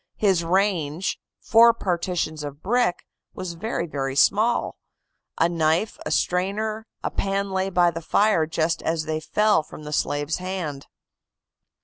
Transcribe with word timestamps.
His 0.17 0.43
range, 0.43 1.19
four 1.39 1.75
partitions 1.75 2.43
of 2.43 2.63
brick, 2.63 3.05
was 3.35 3.53
very 3.53 4.15
small; 4.15 4.79
a 5.37 5.47
knife, 5.47 5.99
a 6.07 6.09
strainer, 6.09 6.87
a 7.03 7.11
pan 7.11 7.51
lay 7.51 7.69
by 7.69 7.91
the 7.91 8.01
fire 8.01 8.47
just 8.47 8.81
as 8.81 9.05
they 9.05 9.19
fell 9.19 9.61
from 9.61 9.83
the 9.83 9.93
slave's 9.93 10.37
hand." 10.37 10.87